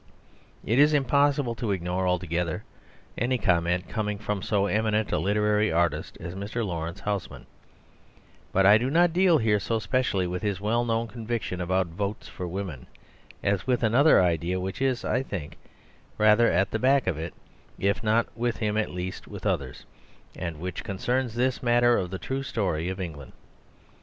It 0.65 0.79
is 0.79 0.93
impossible 0.93 1.53
to 1.53 1.69
ignore 1.71 2.07
altogether 2.07 2.63
any 3.19 3.37
comment 3.37 3.87
coming 3.87 4.17
from 4.17 4.41
so 4.41 4.65
eminent 4.65 5.11
a 5.11 5.19
literary 5.19 5.71
artist 5.71 6.17
as 6.19 6.33
Mr. 6.33 6.65
Laurence 6.65 7.01
Housman, 7.01 7.45
but 8.51 8.65
I 8.65 8.79
do 8.79 8.89
not 8.89 9.13
deal 9.13 9.37
here 9.37 9.59
so 9.59 9.77
specially 9.77 10.25
with 10.25 10.41
his 10.41 10.59
well 10.59 10.83
known 10.85 11.07
conviction 11.07 11.61
about 11.61 11.85
Votes 11.85 12.27
for 12.27 12.47
Women, 12.47 12.87
as 13.43 13.67
with 13.67 13.83
another 13.83 14.19
idea 14.19 14.59
which 14.59 14.81
is, 14.81 15.05
I 15.05 15.21
think, 15.21 15.55
rather 16.17 16.51
at 16.51 16.71
the 16.71 16.79
back 16.79 17.05
of 17.05 17.19
it, 17.19 17.35
if 17.77 18.03
not 18.03 18.25
with 18.35 18.57
him 18.57 18.77
at 18.77 18.89
least 18.89 19.27
with 19.27 19.45
others; 19.45 19.85
and 20.35 20.59
which 20.59 20.83
concerns 20.83 21.35
this 21.35 21.61
matter 21.61 21.95
of 21.99 22.09
the 22.09 22.17
true 22.17 22.41
story 22.41 22.89
of 22.89 22.99
England. 22.99 23.33